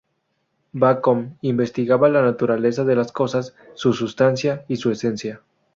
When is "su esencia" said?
4.77-5.41